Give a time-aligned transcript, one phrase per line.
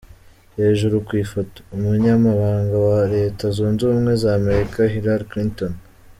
[0.59, 5.73] Hejuru ku ifoto:Umunyamabanga wa Leta zunze ubumwe z’Amerika Hillary Cliton.